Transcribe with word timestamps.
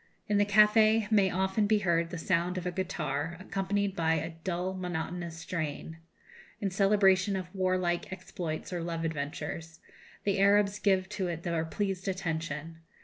In 0.27 0.39
the 0.39 0.47
café 0.47 1.11
may 1.11 1.29
often 1.29 1.67
be 1.67 1.77
heard 1.77 2.09
the 2.09 2.17
sound 2.17 2.57
of 2.57 2.65
a 2.65 2.71
guitar, 2.71 3.37
accompanied 3.39 3.95
by 3.95 4.15
a 4.15 4.33
dull 4.43 4.73
monotonous 4.73 5.37
strain, 5.37 5.97
in 6.59 6.71
celebration 6.71 7.35
of 7.35 7.53
warlike 7.53 8.11
exploits 8.11 8.73
or 8.73 8.81
love 8.81 9.05
adventures; 9.05 9.79
the 10.23 10.39
Arabs 10.39 10.79
give 10.79 11.07
to 11.09 11.27
it 11.27 11.43
their 11.43 11.63
pleased 11.65 12.07
attention. 12.07 12.79